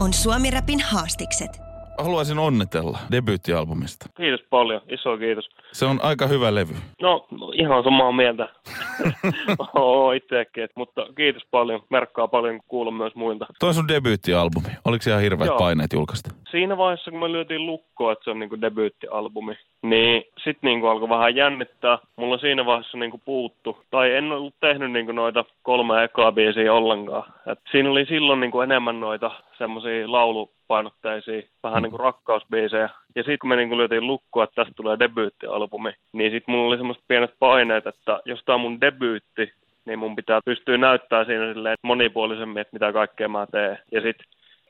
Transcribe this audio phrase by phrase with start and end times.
[0.00, 1.62] On Suomi Rapin haastikset
[1.98, 4.06] haluaisin onnitella debyyttialbumista.
[4.16, 5.48] Kiitos paljon, iso kiitos.
[5.72, 6.74] Se on aika hyvä levy.
[7.02, 8.48] No, ihan samaa mieltä.
[9.74, 11.80] Oo itsekin, mutta kiitos paljon.
[11.90, 13.46] Merkkaa paljon kuulla myös muilta.
[13.60, 14.68] Toi sun debyyttialbumi.
[14.84, 15.58] Oliko ihan hirveät Joo.
[15.58, 16.30] paineet julkaista?
[16.50, 21.08] Siinä vaiheessa, kun me lyötiin lukkoa, että se on niinku debyyttialbumi, niin sitten niinku alkoi
[21.08, 21.98] vähän jännittää.
[22.16, 23.78] Mulla siinä vaiheessa niinku puuttu.
[23.90, 27.32] Tai en ollut tehnyt niinku noita kolme ekaa biisiä ollenkaan.
[27.52, 32.88] Et siinä oli silloin niinku enemmän noita semmoisia laulu painotteisia, vähän niin kuin rakkausbiisejä.
[33.16, 36.76] Ja sitten kun me niin lyötiin lukkoa, että tästä tulee debyyttialbumi, niin sitten mulla oli
[36.76, 39.52] semmoiset pienet paineet, että jos tämä on mun debyytti,
[39.86, 43.78] niin mun pitää pystyä näyttämään siinä silleen monipuolisemmin, että mitä kaikkea mä teen.
[43.92, 44.26] Ja sitten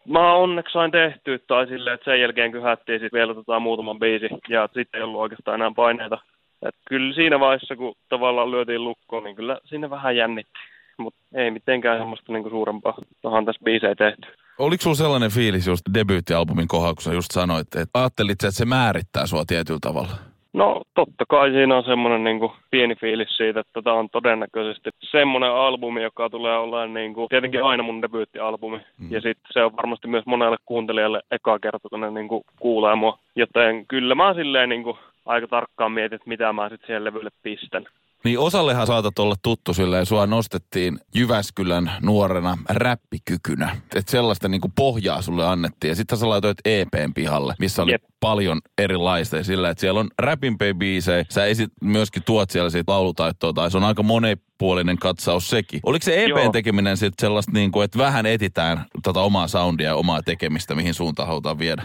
[0.09, 4.29] mä onneksi sain tehtyä tai silleen, että sen jälkeen kyhättiin sitten vielä tota muutaman biisi
[4.49, 6.19] ja sitten ei ollut oikeastaan enää paineita.
[6.63, 10.59] Et kyllä siinä vaiheessa, kun tavallaan lyötiin lukkoon, niin kyllä siinä vähän jännitti.
[10.99, 12.95] Mutta ei mitenkään semmoista niinku suurempaa.
[13.23, 14.42] Onhan tässä biisejä tehty.
[14.59, 18.65] Oliko sulla sellainen fiilis just debyyttialbumin kohdalla, kun sä just sanoit, että ajattelit, että se
[18.65, 20.13] määrittää sua tietyllä tavalla?
[20.53, 24.91] No totta kai siinä on semmoinen niin kuin, pieni fiilis siitä, että tämä on todennäköisesti
[25.11, 28.81] semmoinen albumi, joka tulee olemaan niin kuin, tietenkin aina mun debyyttialbumi.
[28.99, 29.11] Mm.
[29.11, 32.95] Ja sitten se on varmasti myös monelle kuuntelijalle eka kerta, kun ne niin kuin, kuulee
[32.95, 33.19] mua.
[33.37, 37.31] Joten kyllä mä silleen niin kuin, aika tarkkaan mietin, että mitä mä sitten siihen levylle
[37.43, 37.87] pistän.
[38.25, 43.77] Niin osallehan saatat olla tuttu silleen, sua nostettiin Jyväskylän nuorena räppikykynä.
[43.97, 45.89] Että sellaista niinku pohjaa sulle annettiin.
[45.89, 48.03] Ja sitten sä laitoit EPn pihalle, missä oli Jep.
[48.21, 49.37] paljon erilaista.
[49.37, 51.25] Ja sillä, että siellä on räpin biisejä.
[51.29, 55.81] Sä esit myöskin tuot siellä siitä laulutaittoa, tai se on aika monipuolinen katsaus sekin.
[55.83, 56.53] Oliko se EPn Joo.
[56.53, 60.95] tekeminen sitten sellaista, niin kuin, että vähän etitään tota omaa soundia ja omaa tekemistä, mihin
[60.95, 61.83] suuntaan halutaan viedä?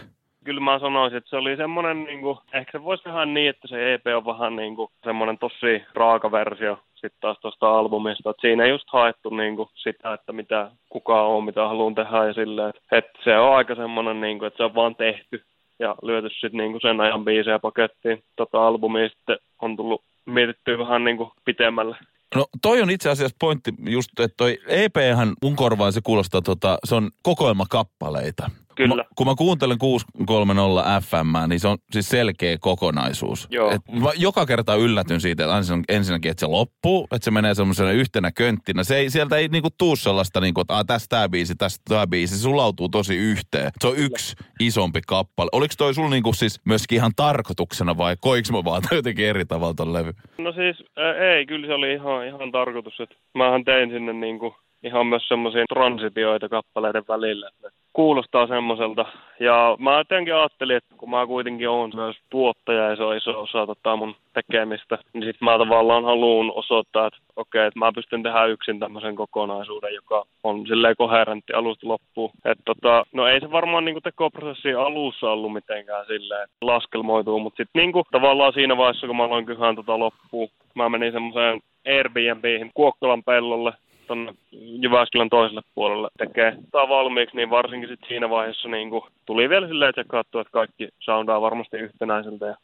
[0.48, 3.68] Kyllä mä sanoisin, että se oli semmoinen, niin kuin, ehkä se voisi vähän niin, että
[3.68, 8.30] se EP on vähän niin kuin, semmoinen tosi raaka versio sitten taas tuosta albumista.
[8.30, 12.26] Et siinä ei just haettu niin kuin, sitä, että mitä kukaan on, mitä haluan tehdä
[12.26, 15.44] ja silleen, että, se on aika semmoinen, niin kuin, että se on vaan tehty
[15.80, 18.24] ja lyöty sitten niin kuin sen ajan biisejä pakettiin.
[18.36, 21.98] Tota albumia sitten on tullut mietittyä vähän niin kuin pitemmälle.
[22.36, 26.78] No toi on itse asiassa pointti just, että toi EPhän mun korvaan se kuulostaa, tota,
[26.84, 28.50] se on kokoelma kappaleita.
[28.78, 28.90] Kyllä.
[28.90, 33.48] Kun mä, kun mä kuuntelen 630 FM, niin se on siis selkeä kokonaisuus.
[33.50, 33.72] Joo.
[33.72, 37.92] Et mä joka kerta yllätyn siitä, että ensinnäkin, että se loppuu, että se menee semmoisena
[37.92, 38.84] yhtenä könttinä.
[38.84, 42.36] Se ei, sieltä ei niinku tuu sellaista, niinku, että tästä tämä biisi, tästä tämä biisi.
[42.36, 43.72] Se sulautuu tosi yhteen.
[43.80, 45.50] Se on yksi isompi kappale.
[45.52, 49.74] Oliko toi sulla niinku siis myöskin ihan tarkoituksena vai koiks mä vaan jotenkin eri tavalla
[49.74, 50.14] ton levy?
[50.38, 53.00] No siis ää, ei, kyllä se oli ihan, ihan tarkoitus.
[53.00, 57.48] Että mähän tein sinne niinku ihan myös semmoisia transitioita kappaleiden välillä.
[57.48, 59.06] Että kuulostaa semmoiselta.
[59.40, 63.42] Ja mä jotenkin ajattelin, että kun mä kuitenkin olen myös tuottaja ja se on iso
[63.42, 67.92] osa tota mun tekemistä, niin sit mä tavallaan haluan osoittaa, että okei, okay, että mä
[67.96, 72.32] pystyn tehdä yksin tämmöisen kokonaisuuden, joka on silleen koherentti alusta loppuun.
[72.46, 77.80] Että tota, no ei se varmaan niinku tekoprosessi alussa ollut mitenkään silleen laskelmoituu, mutta sitten
[77.82, 83.24] niinku tavallaan siinä vaiheessa, kun mä aloin kyhään tota loppuun, mä menin semmoiseen Airbnbihin Kuokkolan
[83.24, 83.74] pellolle
[84.08, 89.50] tuonne Jyväskylän toiselle puolelle tekee tämä valmiiksi, niin varsinkin sit siinä vaiheessa niin kuin tuli
[89.50, 92.56] vielä silleen tsekattua, että kaikki soundaa varmasti yhtenäiseltä ja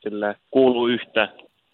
[0.00, 1.28] silleen kuuluu yhteen.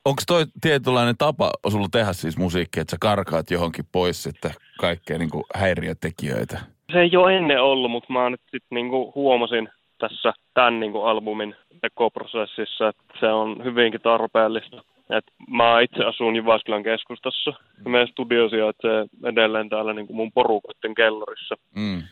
[0.04, 4.50] Onko toi tietynlainen tapa sulla tehdä siis musiikkia, että sä karkaat johonkin pois sitten
[4.81, 6.59] kaikkea niin häiriötekijöitä?
[6.92, 11.54] Se ei ole ennen ollut, mutta mä nyt sitten niin huomasin tässä tämän niin albumin
[11.81, 17.50] tekoprosessissa, että se on hyvinkin tarpeellista et mä itse asun Jyväskylän keskustassa.
[17.84, 17.90] Mm.
[17.90, 21.54] Meidän studio sijaitsee edelleen täällä niin kuin mun porukoiden kellorissa.
[21.76, 22.02] Mm.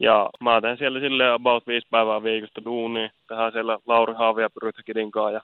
[0.00, 3.10] Ja mä teen siellä silleen about viisi päivää viikosta duunia.
[3.28, 5.40] Tehdään siellä Lauri Haavia Pyrythäkidin kanssa ja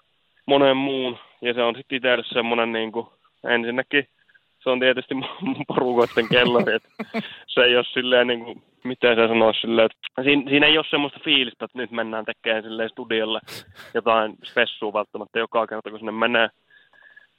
[0.47, 1.19] monen muun.
[1.43, 3.06] Ja se on sitten itselle semmoinen niin kuin,
[3.49, 4.09] ensinnäkin
[4.67, 6.88] se on tietysti mun porukoiden kellari, että
[7.47, 10.87] se ei ole silleen niin kuin, miten se sanoisi silleen, että siinä, siinä ei ole
[10.91, 13.41] semmoista fiilistä, että nyt mennään tekemään silleen studiolle
[13.94, 16.49] jotain spessua välttämättä joka kerta, kun sinne menee.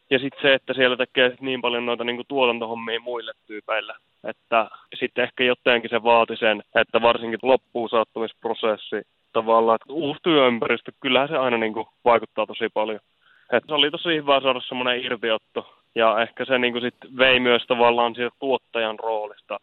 [0.09, 3.94] Ja sitten se, että siellä tekee niin paljon noita niin kuin tuotantohommia muille tyypeille,
[4.24, 4.68] että
[5.00, 9.01] sitten ehkä jotenkin se vaati sen, että varsinkin loppuun saattamisprosessi
[9.33, 13.00] tavallaan, että uusi työympäristö, kyllähän se aina niin kuin vaikuttaa tosi paljon.
[13.54, 17.39] Että se oli tosi hyvä saada semmoinen irtiotto ja ehkä se niin kuin sit vei
[17.39, 19.57] myös tavallaan siitä tuottajan roolista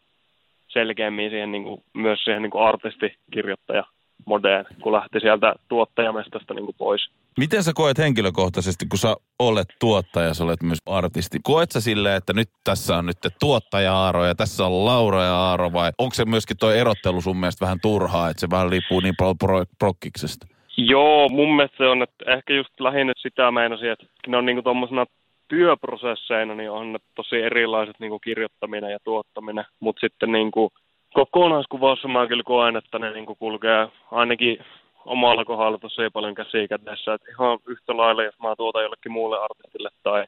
[0.67, 3.83] selkeämmin siihen niin kuin, myös siihen niin kuin artistikirjoittaja
[4.25, 7.09] modeen, kun lähti sieltä tuottajamestasta niin kuin pois.
[7.37, 11.37] Miten sä koet henkilökohtaisesti, kun sä olet tuottaja, sä olet myös artisti?
[11.43, 15.35] Koet sä silleen, että nyt tässä on nyt tuottaja Aaro ja tässä on Laura ja
[15.35, 18.99] Aaro vai onko se myöskin tuo erottelu sun mielestä vähän turhaa, että se vähän riippuu
[18.99, 20.47] niin paljon pro- prokkiksesta?
[20.77, 24.61] Joo, mun mielestä se on, että ehkä just lähinnä sitä meinasin, että ne on niinku
[24.61, 25.05] tuommoisena
[25.47, 30.71] työprosesseina, niin on tosi erilaiset niinku kirjoittaminen ja tuottaminen, mutta sitten niinku
[31.15, 34.57] kokonaiskuvassa mä kyllä koen, että ne niinku kulkee ainakin
[35.05, 37.13] omalla kohdalla tosi paljon käsiä kädessä.
[37.13, 40.25] Että ihan yhtä lailla, jos mä tuotan jollekin muulle artistille tai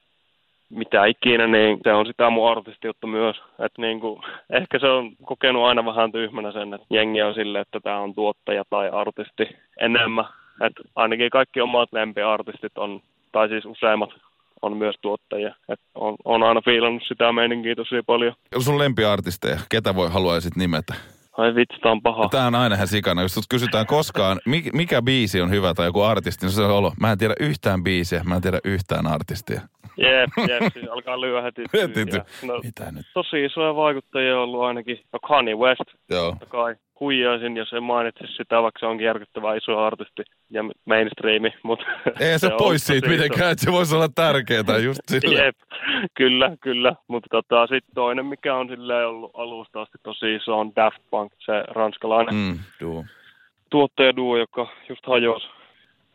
[0.69, 3.35] mitä ikinä, niin se on sitä mun artistiutta myös.
[3.59, 7.59] Että niin kuin, ehkä se on kokenut aina vähän tyhmänä sen, että jengi on sille,
[7.59, 10.25] että tämä on tuottaja tai artisti enemmän.
[10.61, 13.01] Että ainakin kaikki omat lempiartistit on,
[13.31, 14.09] tai siis useimmat
[14.61, 15.55] on myös tuottajia.
[15.69, 18.33] Et on, on aina fiilannut sitä meininkiä tosi paljon.
[18.59, 20.93] Sun lempiartisteja, ketä voi haluaisit nimetä?
[21.37, 22.29] Ai vitsi, tää on paha.
[22.29, 23.21] Tää on aina ihan sikana.
[23.21, 24.39] Jos kysytään koskaan,
[24.73, 26.93] mikä, biisi on hyvä tai joku artisti, niin se on ollut.
[26.99, 29.61] Mä en tiedä yhtään biisiä, mä en tiedä yhtään artistia.
[29.97, 31.63] Jep, jep, siis alkaa lyödä heti.
[32.47, 33.05] no, Mitä nyt?
[33.13, 34.99] Tosi isoja vaikuttajia on ollut ainakin.
[35.13, 36.29] No Kanye West, Joo.
[36.31, 36.75] totta kai.
[36.99, 41.53] Huijaisin, jos en mainitsisi sitä, vaikka se onkin järkyttävä iso artisti ja mainstreami.
[41.63, 41.85] Mutta
[42.19, 45.43] Ei se, se pois siitä mitenkään, että se voisi olla tärkeää just sille.
[45.45, 45.55] Jep,
[46.13, 46.95] kyllä, kyllä.
[47.07, 51.31] Mutta tota, sitten toinen, mikä on silleen ollut alusta asti tosi iso, on Daft Punk,
[51.39, 53.05] se ranskalainen mm, duo.
[53.69, 55.47] tuottajaduo, joka just hajosi.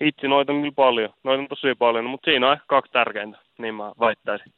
[0.00, 3.38] Itse noita on kyllä paljon, noita on tosi paljon, mutta siinä on ehkä kaksi tärkeintä,
[3.58, 4.52] niin mä väittäisin.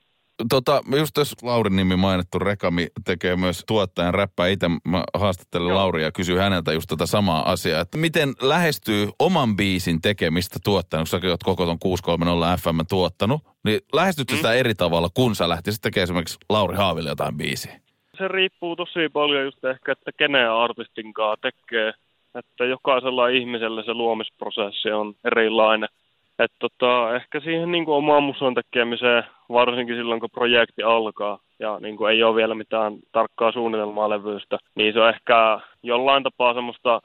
[0.49, 4.49] Tota, just jos Laurin nimi mainittu, Rekami tekee myös tuottajan räppää.
[4.49, 5.77] Itse mä haastattelen Joo.
[5.77, 11.03] Lauria ja kysyn häneltä just tätä samaa asiaa, että miten lähestyy oman biisin tekemistä tuottajana,
[11.03, 14.37] kun säkin oot koko ton 630 FM tuottanut, niin lähestytkö mm.
[14.37, 17.81] sitä eri tavalla, kun sä lähtisit tekemään esimerkiksi Lauri Haaville jotain biisiä?
[18.19, 21.93] Se riippuu tosi paljon just ehkä, että kenen artistin kanssa tekee.
[22.35, 25.89] Että jokaisella ihmisellä se luomisprosessi on erilainen.
[26.39, 31.79] Että tota, ehkä siihen niin kuin omaan muson tekemiseen, varsinkin silloin kun projekti alkaa ja
[31.81, 36.55] niin kuin ei ole vielä mitään tarkkaa suunnitelmaa levyistä, niin se on ehkä jollain tapaa
[36.55, 37.01] semmoista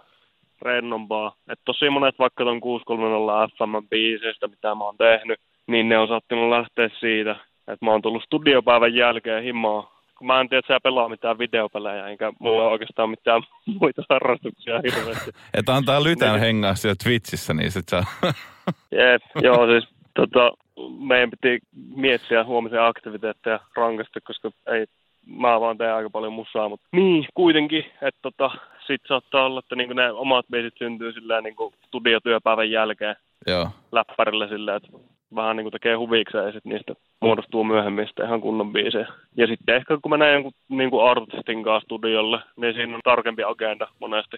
[0.62, 1.36] rennompaa.
[1.52, 6.08] Että tosi monet vaikka ton 630 FM biisistä, mitä mä oon tehnyt, niin ne on
[6.08, 7.32] sattunut lähteä siitä,
[7.68, 11.38] että mä oon tullut studiopäivän jälkeen himaa kun mä en tiedä, että sä pelaa mitään
[11.38, 13.42] videopelejä, enkä mulla ole oikeastaan mitään
[13.82, 15.32] muita harrastuksia hirveästi.
[15.58, 16.40] Että antaa lytän niin.
[16.40, 18.04] hengaa siellä Twitchissä, niin sit saa...
[18.92, 20.52] Jep, joo siis tota,
[21.00, 21.60] meidän piti
[21.96, 24.86] miettiä huomisen aktiviteetteja rankasti, koska ei,
[25.26, 28.52] mä vaan teen aika paljon musaa, mutta niin, kuitenkin, että tota,
[28.88, 33.16] sit saattaa olla, että niinku ne omat biisit syntyy silleen niinku studiotyöpäivän jälkeen
[33.48, 33.70] Joo.
[33.92, 34.90] läppärillä silleen, että
[35.36, 39.08] vähän niin kuin tekee huvikseen ja sitten niistä muodostuu myöhemmin sitten ihan kunnon biisejä.
[39.38, 43.44] Ja sitten ehkä kun menee jonkun niin kuin artistin kanssa studiolle, niin siinä on tarkempi
[43.44, 44.38] agenda monesti.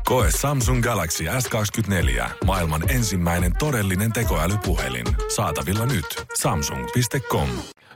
[0.11, 2.29] Koe Samsung Galaxy S24.
[2.45, 5.05] Maailman ensimmäinen todellinen tekoälypuhelin.
[5.35, 6.05] Saatavilla nyt.
[6.33, 7.47] Samsung.com.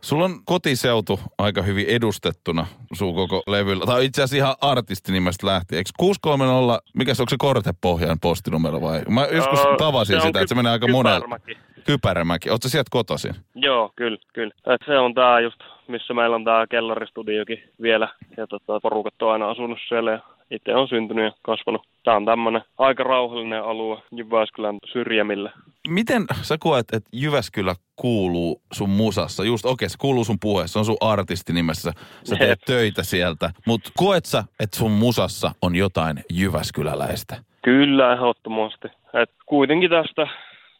[0.02, 3.86] Sulla on kotiseutu aika hyvin edustettuna sun koko levyllä.
[3.86, 5.78] Tai itse asiassa ihan artistinimestä lähti.
[5.78, 9.02] Eikö 630, mikä se onko se Kortepohjan postinumero vai?
[9.10, 11.40] Mä joskus öö, tavasin sitä, ky- että se menee aika monella.
[11.86, 12.50] Kypärämäki.
[12.50, 13.36] Oletko sieltä kotoisin?
[13.56, 14.54] Joo, kyllä, kyllä.
[14.74, 18.08] Et se on tää just, missä meillä on tää kellaristudiokin vielä.
[18.38, 21.88] Ja tota, porukat on aina asunut siellä ja itse on syntynyt ja kasvanut.
[22.04, 25.52] Tämä on tämmöinen aika rauhallinen alue Jyväskylän syrjämillä.
[25.88, 29.44] Miten sä koet, että Jyväskylä kuuluu sun musassa?
[29.44, 31.92] Just okei, okay, se kuuluu sun puheessa, se on sun artistinimessä,
[32.24, 32.62] sä teet Jep.
[32.66, 33.50] töitä sieltä.
[33.68, 37.36] Mutta koet sä, että sun musassa on jotain Jyväskyläläistä?
[37.62, 38.88] Kyllä, ehdottomasti.
[39.22, 40.28] Et kuitenkin tästä,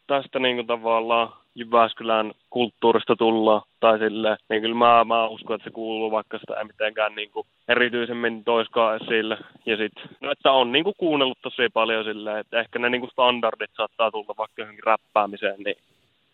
[0.06, 5.70] tästä niinku tavallaan Jyväskylän kulttuurista tullaan, tai silleen, niin kyllä mä, mä uskon, että se
[5.70, 9.38] kuuluu, vaikka sitä ei mitenkään niin kuin erityisemmin toiskaan esille.
[9.66, 13.00] Ja sit, no, että on niin kuin kuunnellut tosi paljon silleen, että ehkä ne niin
[13.00, 15.76] kuin standardit saattaa tulla vaikka johonkin räppäämiseen, niin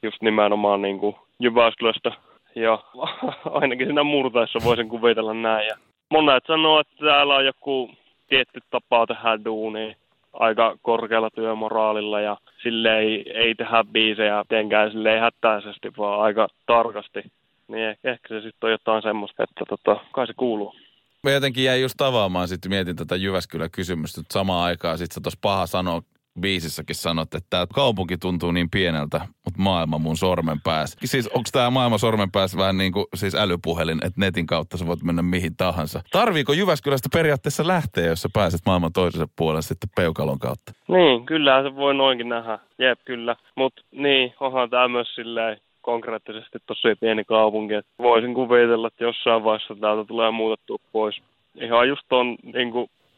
[0.02, 2.12] just nimenomaan niin kuin Jyväskylästä.
[2.54, 2.78] Ja
[3.60, 5.66] ainakin siinä murtaessa voisin kuvitella näin.
[5.66, 5.76] Ja
[6.10, 7.90] monet sanoo, että täällä on joku
[8.28, 9.94] tietty tapa tehdä duunia
[10.32, 17.22] aika korkealla työmoraalilla ja sille ei, ei tehdä biisejä tietenkään silleen hättäisesti, vaan aika tarkasti.
[17.68, 20.74] Niin ehkä, ehkä se sitten on jotain semmoista, että tota, kai se kuuluu.
[21.22, 25.38] Mä jotenkin jäin just tavaamaan, sitten mietin tätä Jyväskylä-kysymystä, että samaan aikaan sitten se tuossa
[25.42, 26.02] paha sanoa
[26.40, 30.98] biisissäkin sanot, että tämä kaupunki tuntuu niin pieneltä, mutta maailma mun sormen päässä.
[31.04, 34.86] Siis onko tämä maailma sormen päässä vähän niin kuin siis älypuhelin, että netin kautta sä
[34.86, 36.02] voit mennä mihin tahansa.
[36.12, 40.72] Tarviiko Jyväskylästä periaatteessa lähteä, jos sä pääset maailman toiselle puolelle sitten peukalon kautta?
[40.88, 42.58] Niin, kyllä se voi noinkin nähdä.
[42.78, 43.36] Jep, kyllä.
[43.54, 47.74] Mutta niin, onhan tämä myös silleen konkreettisesti tosi pieni kaupunki.
[47.98, 51.22] Voisin kuvitella, että jossain vaiheessa täältä tulee muutettua pois.
[51.54, 52.72] Ihan just on niin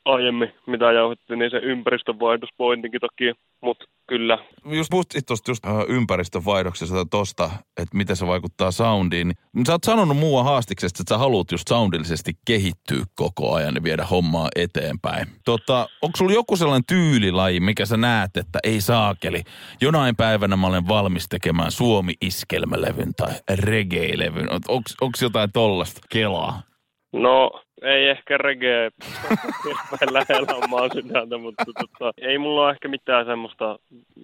[0.05, 4.39] aiemmin, mitä jauhettiin, niin se ympäristönvaihdospointinkin toki, mutta kyllä.
[4.65, 9.33] Just puhuttiin tuosta just uh, ympäristövaihdoksesta tosta, että miten se vaikuttaa soundiin.
[9.67, 14.05] Sä oot sanonut muuan haastiksesta, että sä haluat just soundillisesti kehittyä koko ajan ja viedä
[14.05, 15.27] hommaa eteenpäin.
[15.45, 19.43] Tota, onko sulla joku sellainen tyylilaji, mikä sä näet, että ei saakeli,
[19.81, 24.49] jonain päivänä mä olen valmis tekemään Suomi-iskelmälevyn tai reggae-levyn.
[25.01, 26.63] Onko jotain tollasta kelaa?
[27.13, 28.91] No ei ehkä reggae
[29.65, 33.79] hirveän lähellä omaa sydäntä, mutta tota, ei mulla ole ehkä mitään semmoista,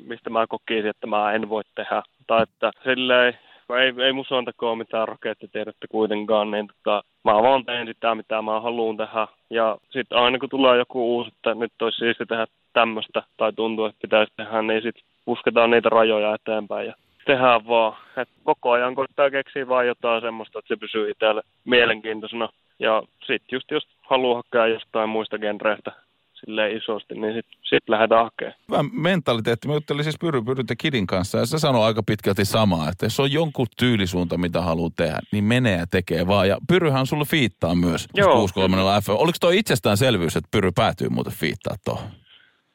[0.06, 2.02] mistä mä kokisin, että mä en voi tehdä.
[2.26, 3.38] Tai että silleen,
[3.82, 8.60] ei, ei musointakaan ole mitään rakettitiedettä kuitenkaan, niin tota, mä vaan teen sitä, mitä mä
[8.60, 9.28] haluan tehdä.
[9.50, 13.84] Ja sitten aina kun tulee joku uusi, että nyt olisi siisti tehdä tämmöistä, tai tuntuu,
[13.84, 16.94] että pitäisi tehdä, niin sitten pusketaan niitä rajoja eteenpäin ja
[17.26, 17.96] tehdään vaan.
[18.16, 22.48] Et koko ajan koittaa keksiä vaan jotain semmoista, että se pysyy itselle mielenkiintoisena.
[22.80, 25.92] Ja sitten just jos haluaa hakea jostain muista genreistä
[26.40, 28.54] silleen isosti, niin sitten sit lähdetään hakemaan.
[28.68, 29.68] Hyvä mentaliteetti.
[29.68, 33.20] Mä juttelin siis Pyry, Pyry Kidin kanssa ja se sanoi aika pitkälti samaa, että jos
[33.20, 36.48] on jonkun tyylisuunta, mitä haluaa tehdä, niin menee ja tekee vaan.
[36.48, 38.32] Ja Pyryhän sulle fiittaa myös Joo.
[38.32, 39.12] 630 FM.
[39.12, 42.10] Oliko toi itsestäänselvyys, että Pyry päätyy muuten fiittaa tuohon?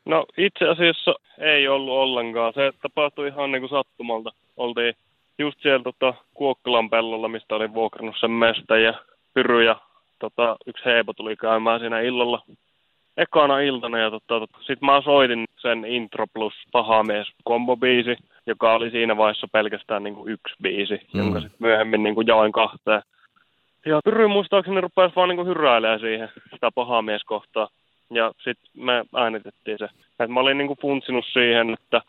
[0.06, 2.54] No itse asiassa ei ollut ollenkaan.
[2.54, 4.32] Se tapahtui ihan niin kuin sattumalta.
[4.58, 4.94] Oltiin
[5.40, 8.94] just siellä tota, Kuokkalan pellolla, mistä olin vuokrannut sen mestä ja
[9.34, 9.76] Pyry ja
[10.20, 12.42] tota, yksi heipo tuli käymään siinä illalla
[13.18, 18.16] ekana iltana ja tota, tota, sitten mä soitin sen Intro plus Pahamies kombobiisi,
[18.48, 21.20] joka oli siinä vaiheessa pelkästään niin kuin yksi biisi, mm.
[21.20, 23.02] jonka sitten myöhemmin niin kuin jaoin kahteen.
[23.86, 27.68] Ja Pyry muistaakseni rupesi vaan niin kuin hyräilemään siihen sitä pahamieskohtaa.
[28.12, 29.88] Ja sitten me äänitettiin se.
[30.20, 32.02] Et mä olin niin kuin funtsinut siihen, että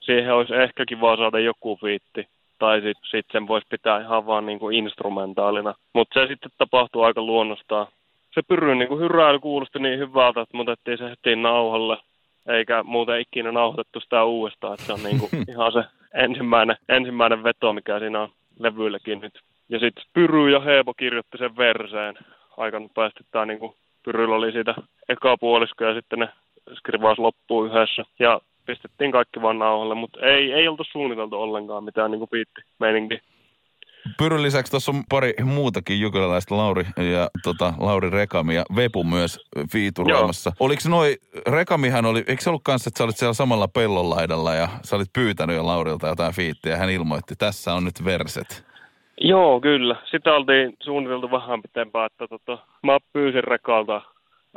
[0.00, 4.46] siihen olisi ehkä kiva saada joku fiitti tai sitten sit sen voisi pitää ihan vaan
[4.46, 5.74] niin kuin instrumentaalina.
[5.94, 7.86] Mutta se sitten tapahtuu aika luonnostaan.
[8.34, 11.96] Se pyryn niin kuin hyräily kuulosti niin hyvältä, että me otettiin se heti nauhalle,
[12.48, 14.74] eikä muuten ikinä nauhoitettu sitä uudestaan.
[14.74, 15.84] Että se on niin kuin ihan se
[16.14, 19.40] ensimmäinen, ensimmäinen veto, mikä siinä on levyilläkin nyt.
[19.68, 22.14] Ja sitten Pyry ja Heepo kirjoitti sen verseen
[22.56, 23.20] aika nopeasti.
[23.30, 23.74] Tämä niin kuin
[24.04, 24.74] Pyryllä oli siitä
[25.08, 26.28] eka puolisko ja sitten ne
[26.74, 28.04] skrivaus loppuu yhdessä.
[28.18, 32.60] Ja pistettiin kaikki vaan nauhalle, mutta ei, ei oltu suunniteltu ollenkaan mitään niin kuin piitti
[32.78, 33.18] meininki.
[34.18, 39.40] Pyryn lisäksi tuossa on pari muutakin jukilalaista, Lauri ja tota, Lauri Rekami ja Vepu myös
[39.72, 40.52] fiituroimassa.
[40.60, 44.68] Oliko noi, Rekamihan oli, eikö se ollut kanssa, että sä olit siellä samalla pellonlaidalla ja
[44.82, 48.64] sä olit pyytänyt jo Laurilta jotain fiittiä ja hän ilmoitti, tässä on nyt verset.
[49.20, 49.96] Joo, kyllä.
[50.10, 54.02] Sitä oltiin suunniteltu vähän pitempään, että tota, mä pyysin Rekalta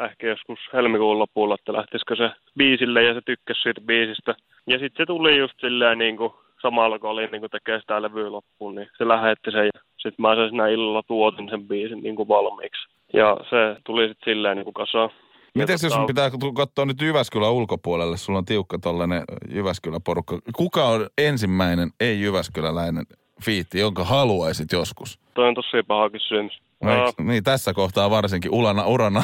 [0.06, 4.36] ehkä joskus helmikuun lopulla, että lähtisikö se biisille ja se tykkäsi siitä biisistä.
[4.68, 8.02] Ja sitten se tuli just silleen niin kuin samalla kun olin niin kuin tekee sitä
[8.02, 12.04] levyä loppuun, niin se lähetti sen ja sitten mä sen siinä illalla tuotin sen biisin
[12.04, 12.88] niin kuin valmiiksi.
[13.14, 15.10] Ja se tuli sitten silleen niin kuin kasaan.
[15.56, 18.18] Miten jos sun pitää katsoa nyt Jyväskylän ulkopuolelle?
[18.18, 20.40] Sulla on tiukka tollainen Jyväskylä-porukka.
[20.56, 23.06] Kuka on ensimmäinen ei-Jyväskyläläinen
[23.46, 25.20] fiitti, jonka haluaisit joskus?
[25.34, 26.62] Toi on tosi paha kysymys.
[26.82, 29.24] No, niin, tässä kohtaa varsinkin ulana urana.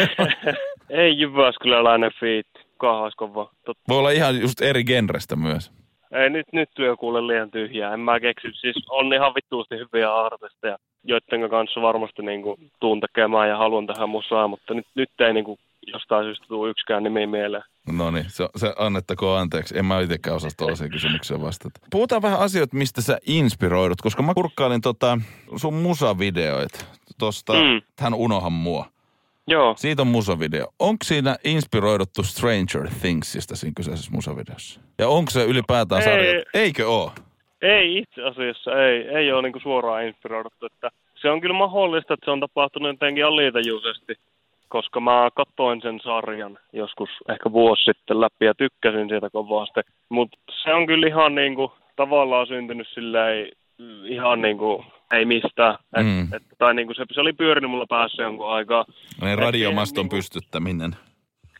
[0.90, 2.60] ei Jyväskyläläinen fiitti.
[2.76, 3.50] Kahais kova.
[3.64, 3.82] Totta.
[3.88, 5.72] Voi olla ihan just eri genrestä myös.
[6.12, 7.94] Ei, nyt, nyt työ kuule liian tyhjää.
[7.94, 8.52] En mä keksy.
[8.52, 13.86] Siis on ihan vittuusti hyviä artisteja, joiden kanssa varmasti niin kuin, tuun tekemään ja haluan
[13.86, 17.62] tähän musaa, mutta nyt, nyt ei niin kuin, jostain syystä tule yksikään nimi mieleen.
[17.92, 19.78] No niin, se, se annettakoon anteeksi.
[19.78, 21.80] En mä itsekään osaa tuollaisia kysymyksiä vastata.
[21.90, 25.18] Puhutaan vähän asioita, mistä sä inspiroidut, koska mä kurkkailin tota
[25.56, 26.86] sun musavideoit.
[27.18, 27.82] Tosta, mm.
[27.98, 28.86] hän unohan mua.
[29.50, 29.74] Joo.
[29.76, 30.66] Siitä on musavideo.
[30.78, 34.80] Onko siinä inspiroiduttu Stranger Thingsista siinä kyseisessä musavideossa?
[34.98, 36.42] Ja onko se ylipäätään sarja?
[36.54, 37.10] Eikö ole?
[37.62, 39.08] Ei itse asiassa, ei.
[39.08, 40.66] Ei ole niinku suoraan inspiroiduttu.
[40.66, 40.90] Että
[41.22, 44.14] se on kyllä mahdollista, että se on tapahtunut jotenkin alitajuisesti,
[44.68, 49.80] koska mä katsoin sen sarjan joskus ehkä vuosi sitten läpi ja tykkäsin siitä kovasti.
[50.08, 53.52] Mutta se on kyllä ihan niinku tavallaan syntynyt silleen
[54.04, 55.74] ihan niinku ei mistään.
[55.96, 56.32] Et, mm.
[56.32, 58.84] et, tai niinku se, se oli pyörinyt mulla päässä jonkun aikaa.
[59.20, 60.96] Niin radiomaston niinku, pystyttäminen.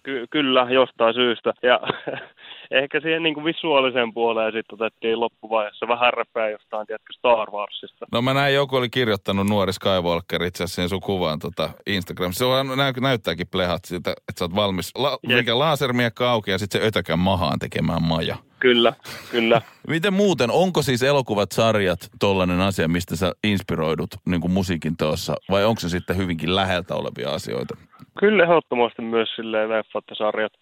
[0.02, 1.52] Ky- kyllä, jostain syystä.
[1.62, 1.80] Ja
[2.82, 8.06] ehkä siihen niin kuin visuaaliseen puoleen sitten otettiin loppuvaiheessa vähän räppää jostain, tiedätkö, Star Warsista.
[8.12, 12.32] No mä näin, joku oli kirjoittanut nuori Skywalker itse asiassa sun kuvaan tota Instagram.
[12.32, 16.58] Se on, näy, näyttääkin plehat siltä, että sä oot valmis, la, mikä lasermiekka auki ja
[16.58, 18.36] sitten se ötökän mahaan tekemään maja.
[18.58, 18.92] Kyllä,
[19.30, 19.62] kyllä.
[19.88, 25.34] Miten muuten, onko siis elokuvat, sarjat tollainen asia, mistä sä inspiroidut niin kuin musiikin teossa,
[25.50, 27.76] vai onko se sitten hyvinkin läheltä olevia asioita?
[28.20, 30.52] Kyllä ehdottomasti myös silleen leffat ja sarjat.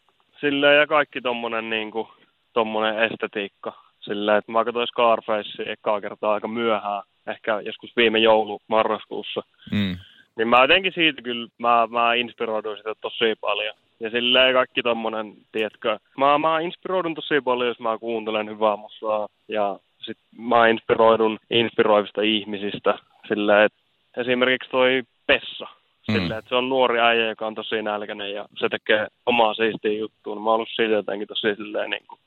[0.41, 2.09] Silleen ja kaikki tommonen niinku,
[2.53, 3.73] tommonen estetiikka.
[4.01, 9.43] Silleen, että mä katsoin Scarface ekaa kertaa aika myöhään, ehkä joskus viime joulu marraskuussa.
[9.73, 9.97] Mm.
[10.37, 13.75] Niin mä jotenkin siitä kyllä, mä, mä inspiroiduin sitä tosi paljon.
[14.01, 19.29] Ja silleen kaikki tommonen, tiedätkö, mä, mä inspiroidun tosi paljon, jos mä kuuntelen hyvää musaa.
[19.49, 22.99] Ja sit mä inspiroidun inspiroivista ihmisistä.
[23.29, 23.79] Silleen, että
[24.17, 25.78] esimerkiksi toi Pessa.
[26.13, 26.39] Silleen, mm.
[26.39, 30.35] että se on nuori äijä, joka on tosi nälkäinen ja se tekee omaa siistiä juttua.
[30.35, 32.21] Mä oon ollut siitä jotenkin tosi silleen niin kuin,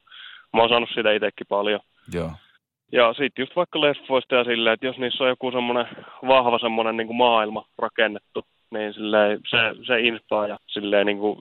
[0.53, 1.79] mä oon saanut siitä itsekin paljon.
[2.13, 2.31] Joo.
[2.91, 5.85] Ja sitten just vaikka leffoista ja silleen, että jos niissä on joku semmoinen
[6.27, 9.57] vahva semmoinen niin maailma rakennettu, niin silleen, se,
[9.87, 11.37] se inspaa ja silleen niin kuin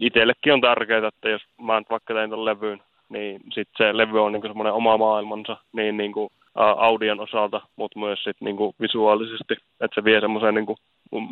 [0.00, 4.22] itsellekin on tärkeää, että jos mä nyt vaikka tein ton levyyn, niin sitten se levy
[4.24, 8.74] on niin semmoinen oma maailmansa, niin, niin kuin, audion osalta, mutta myös sit niin kuin
[8.80, 10.76] visuaalisesti, että se vie semmoiseen niin kuin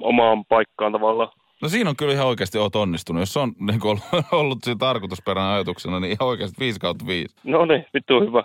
[0.00, 1.29] omaan paikkaan tavallaan.
[1.62, 3.21] No siinä on kyllä ihan oikeasti oot onnistunut.
[3.21, 7.37] Jos on niin ollut, ollut siinä tarkoitusperän ajatuksena, niin ihan oikeasti 5 kautta 5.
[7.45, 8.43] No niin, vittu hyvä.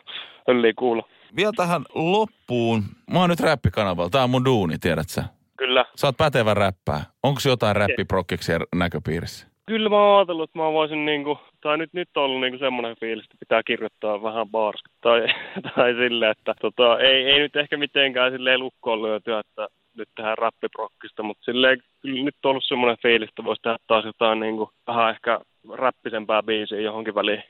[0.48, 1.04] Hölli kuulla.
[1.36, 2.84] Vielä tähän loppuun.
[3.12, 4.10] Mä oon nyt räppikanavalla.
[4.10, 5.24] Tää on mun duuni, tiedät sä?
[5.58, 5.86] Kyllä.
[5.96, 7.04] Sä oot pätevä räppää.
[7.24, 9.48] Onko jotain räppiprokkeksia näköpiirissä?
[9.68, 12.96] Kyllä mä oon ajatellut, että mä voisin niinku, tai nyt, nyt on ollut niinku semmoinen
[13.00, 14.84] fiilis, että pitää kirjoittaa vähän bars.
[15.02, 15.28] Tai,
[15.76, 19.68] tai silleen, että tota, ei, ei nyt ehkä mitenkään silleen lukkoon lyötyä, että
[19.98, 24.06] nyt tehdään rappiprokkista, mutta silleen kyllä nyt on ollut semmoinen fiilis, että voisi tehdä taas
[24.06, 25.40] jotain niinku, vähän ehkä
[25.74, 27.44] räppisempää biisiä johonkin väliin.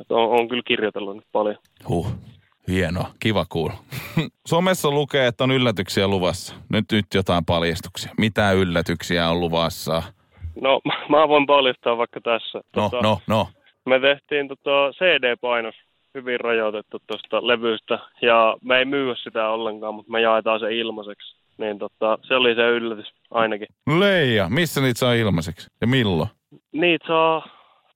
[0.00, 1.56] Että on, on kyllä kirjoitellut nyt paljon.
[1.88, 2.08] Huh.
[2.68, 3.74] Hienoa, kiva kuulla.
[4.46, 6.54] Somessa lukee, että on yllätyksiä luvassa.
[6.68, 8.12] Nyt, nyt jotain paljastuksia.
[8.18, 10.02] Mitä yllätyksiä on luvassa?
[10.60, 12.60] No, mä voin paljastaa vaikka tässä.
[12.76, 13.48] No, no, no.
[13.86, 15.74] Me tehtiin tota CD-painos
[16.14, 21.36] hyvin rajoitettu tuosta levystä ja me ei myyä sitä ollenkaan, mutta me jaetaan se ilmaiseksi.
[21.58, 23.66] Niin tota, se oli se yllätys ainakin.
[23.98, 26.28] Leija, missä niitä saa ilmaiseksi ja milloin?
[26.72, 27.48] Niitä saa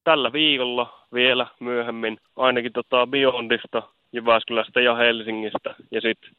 [0.04, 6.30] tällä viikolla vielä myöhemmin, ainakin tota Beyondista, Jyväskylästä ja Helsingistä ja sitten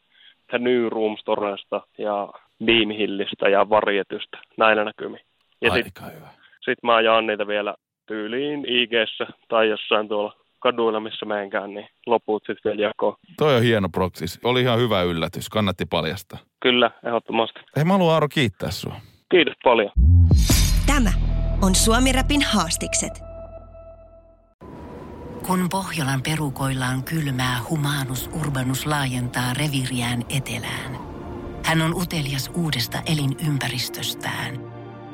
[0.50, 2.30] The New Room Storesta ja
[2.66, 5.20] Beam Hillistä ja Varjetystä, näillä näkymin.
[5.62, 6.28] Ja Aika sitten hyvä.
[6.66, 7.76] sit mä jaan niitä vielä
[8.08, 8.92] tyyliin ig
[9.50, 13.16] tai jossain tuolla kaduilla, missä menkään, niin loput sitten vielä jakoo.
[13.38, 14.40] Toi on hieno proksis.
[14.44, 15.50] Oli ihan hyvä yllätys.
[15.50, 16.40] Kannatti paljastaa.
[16.62, 17.60] Kyllä, ehdottomasti.
[17.76, 18.96] Hei, mä haluan Aaro kiittää sua.
[19.32, 19.92] Kiitos paljon.
[20.88, 21.10] Tämä
[21.62, 23.22] on Suomi Rapin haastikset.
[25.48, 30.98] Kun Pohjolan perukoillaan kylmää, humanus urbanus laajentaa reviriään etelään.
[31.66, 34.69] Hän on utelias uudesta elinympäristöstään.